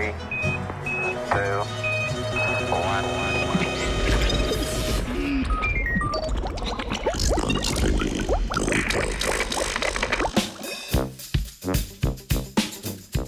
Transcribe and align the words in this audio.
Three, 0.00 0.14
two, 1.28 1.60
one. 2.72 3.04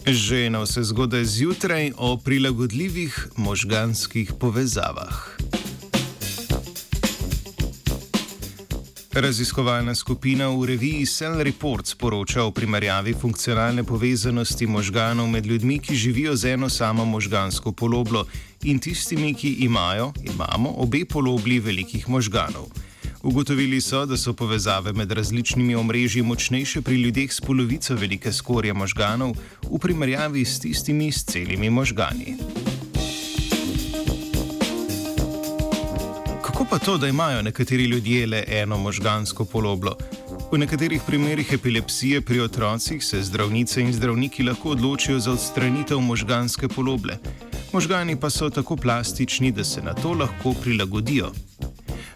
Že 0.06 0.50
na 0.50 0.64
vse 0.64 0.82
zgodaj 0.82 1.24
zjutraj 1.24 1.92
o 1.96 2.16
prilagodljivih 2.16 3.28
možganskih 3.36 4.32
povezavah. 4.40 5.41
Raziskovalna 9.12 9.92
skupina 9.94 10.48
v 10.48 10.72
reviji 10.72 11.04
Cell 11.06 11.44
Reports 11.44 11.92
poroča 11.94 12.44
o 12.44 12.50
primerjavi 12.50 13.12
funkcionalne 13.12 13.84
povezanosti 13.84 14.66
možganov 14.66 15.28
med 15.28 15.46
ljudmi, 15.46 15.78
ki 15.78 15.94
živijo 15.94 16.36
z 16.36 16.56
eno 16.56 16.68
samo 16.68 17.04
možgansko 17.04 17.72
poloblo 17.72 18.24
in 18.64 18.78
tistimi, 18.78 19.34
ki 19.34 19.68
imajo, 19.68 20.12
imamo 20.22 20.72
obe 20.80 21.04
polobli 21.04 21.60
velikih 21.60 22.08
možganov. 22.08 22.72
Ugotovili 23.22 23.80
so, 23.80 24.06
da 24.06 24.16
so 24.16 24.32
povezave 24.32 24.92
med 24.92 25.12
različnimi 25.12 25.74
omrežji 25.74 26.22
močnejše 26.22 26.80
pri 26.82 26.96
ljudeh 26.96 27.32
s 27.32 27.40
polovico 27.40 27.94
velike 27.94 28.32
skorje 28.32 28.72
možganov 28.72 29.36
v 29.68 29.78
primerjavi 29.78 30.44
s 30.44 30.60
tistimi 30.60 31.12
s 31.12 31.24
celimi 31.24 31.70
možgani. 31.70 32.36
Kako 36.62 36.70
pa 36.70 36.78
to, 36.78 36.98
da 36.98 37.08
imajo 37.08 37.42
nekateri 37.42 37.84
ljudje 37.84 38.26
le 38.26 38.44
eno 38.48 38.76
možgansko 38.78 39.44
poloblo? 39.44 39.96
V 40.52 40.58
nekaterih 40.58 41.02
primerih 41.06 41.52
epilepsije 41.52 42.20
pri 42.20 42.40
otrocih 42.40 43.04
se 43.04 43.22
zdravnice 43.22 43.82
in 43.82 43.92
zdravniki 43.92 44.42
lahko 44.42 44.70
odločijo 44.70 45.18
za 45.18 45.32
odstranitev 45.32 46.00
možganske 46.00 46.68
poloble. 46.68 47.18
Možgani 47.72 48.20
pa 48.20 48.30
so 48.30 48.50
tako 48.50 48.76
plastični, 48.76 49.52
da 49.52 49.64
se 49.64 49.82
na 49.82 49.94
to 49.94 50.12
lahko 50.12 50.54
prilagodijo. 50.62 51.32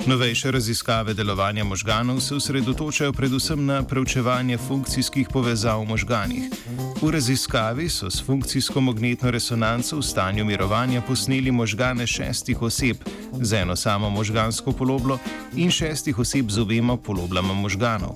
Novejše 0.06 0.50
raziskave 0.50 1.14
delovanja 1.14 1.64
možganov 1.64 2.20
se 2.20 2.34
osredotočajo 2.34 3.12
predvsem 3.12 3.66
na 3.66 3.82
preučevanje 3.82 4.58
funkcijskih 4.58 5.28
povezav 5.32 5.80
v 5.80 5.88
možganih. 5.88 6.44
V 7.02 7.10
raziskavi 7.10 7.88
so 7.88 8.10
s 8.10 8.22
funkcijsko 8.22 8.80
magnetno 8.80 9.30
resonanco 9.30 9.96
v 9.96 10.02
stanju 10.02 10.44
mirovanja 10.44 11.02
posneli 11.02 11.50
možgane 11.50 12.06
šestih 12.06 12.62
oseb 12.62 12.96
z 13.40 13.52
eno 13.52 13.76
samo 13.76 14.10
možgansko 14.10 14.72
poloblo 14.72 15.18
in 15.56 15.70
šestih 15.70 16.18
oseb 16.18 16.50
z 16.50 16.60
obema 16.60 16.96
poloblama 16.96 17.54
možganov. 17.54 18.14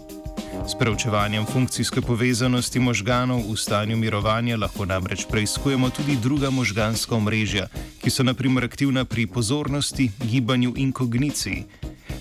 S 0.68 0.74
preučevanjem 0.78 1.46
funkcijske 1.46 2.00
povezanosti 2.00 2.80
možganov 2.80 3.40
v 3.52 3.56
stanju 3.56 3.96
mirovanja 3.96 4.56
lahko 4.56 4.84
namreč 4.84 5.24
preizkujemo 5.30 5.90
tudi 5.90 6.16
druga 6.22 6.50
možganska 6.50 7.14
omrežja, 7.14 7.66
ki 8.02 8.10
so 8.10 8.22
naprimer 8.22 8.64
aktivna 8.64 9.04
pri 9.04 9.26
pozornosti, 9.26 10.10
gibanju 10.30 10.74
in 10.76 10.92
kogniciji. 10.92 11.64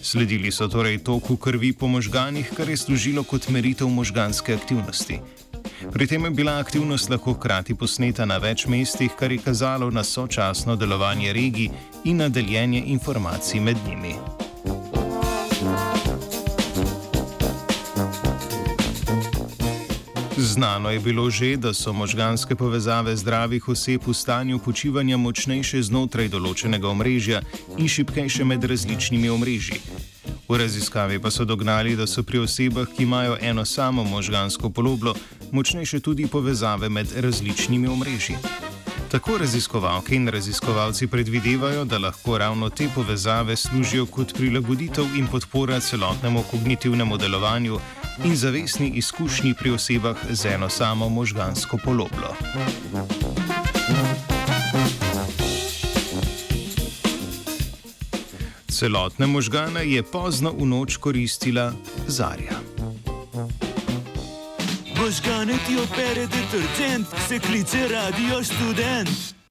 Sledili 0.02 0.52
so 0.52 0.68
torej 0.68 0.98
toku 0.98 1.38
krvi 1.38 1.74
po 1.74 1.88
možganih, 1.88 2.52
kar 2.58 2.70
je 2.70 2.78
služilo 2.78 3.24
kot 3.24 3.50
meritev 3.50 3.88
možganske 3.88 4.54
aktivnosti. 4.54 5.20
Pri 5.92 6.08
tem 6.08 6.26
je 6.26 6.32
bila 6.32 6.60
aktivnost 6.60 7.10
lahko 7.10 7.34
hkrati 7.34 7.76
posneta 7.76 8.26
na 8.26 8.38
več 8.38 8.66
mestih, 8.68 9.12
kar 9.20 9.32
je 9.32 9.44
kazalo 9.44 9.92
na 9.92 10.04
sočasno 10.04 10.76
delovanje 10.76 11.34
regij 11.34 11.70
in 12.04 12.18
na 12.18 12.30
deljenje 12.30 12.84
informacij 12.86 13.60
med 13.60 13.78
njimi. 13.88 14.16
Znano 20.42 20.90
je 20.90 21.00
bilo 21.00 21.30
že, 21.30 21.58
da 21.58 21.74
so 21.74 21.94
možganske 21.94 22.56
povezave 22.56 23.16
zdravih 23.16 23.68
oseb 23.68 24.02
v 24.08 24.14
stanju 24.14 24.60
počivanja 24.60 25.18
močnejše 25.18 25.82
znotraj 25.84 26.30
določenega 26.32 26.88
omrežja 26.88 27.42
in 27.78 27.92
šipkejše 27.92 28.48
med 28.48 28.64
različnimi 28.64 29.30
omrežji. 29.30 29.82
V 30.48 30.58
raziskavi 30.58 31.20
pa 31.20 31.32
so 31.32 31.44
dognali, 31.46 31.98
da 32.00 32.08
so 32.08 32.24
pri 32.24 32.40
osebah, 32.40 32.88
ki 32.88 33.04
imajo 33.04 33.36
eno 33.42 33.66
samo 33.66 34.04
možgansko 34.04 34.70
poloblo, 34.70 35.16
močnejše 35.52 36.00
tudi 36.00 36.28
povezave 36.28 36.90
med 36.90 37.12
različnimi 37.20 37.88
omrežji. 37.88 38.40
Tako 39.12 39.38
raziskovalke 39.44 40.16
in 40.16 40.28
raziskovalci 40.28 41.08
predvidevajo, 41.08 41.84
da 41.86 41.98
lahko 41.98 42.38
ravno 42.38 42.70
te 42.70 42.88
povezave 42.96 43.56
služijo 43.56 44.06
kot 44.06 44.34
prilagoditev 44.38 45.16
in 45.20 45.28
podpora 45.28 45.80
celotnemu 45.80 46.44
kognitivnemu 46.52 47.18
delovanju 47.18 47.80
in 48.24 48.36
zavestni 48.36 48.92
izkušnji 48.96 49.54
pri 49.54 49.72
osebah 49.72 50.18
z 50.30 50.46
eno 50.46 50.70
samo 50.70 51.10
možgansko 51.10 51.78
poloblo. 51.84 52.36
Celotne 58.68 59.28
možgane 59.28 59.92
je 59.92 60.04
pozno 60.04 60.52
v 60.52 60.66
noč 60.66 60.98
koristila 60.98 61.74
Zarja. 62.08 62.60
Možgane 65.02 65.54
ti 65.68 65.78
opere 65.84 66.28
detergent, 66.28 67.08
se 67.28 67.40
kliče 67.40 67.88
radio 67.88 68.44
študent. 68.44 69.39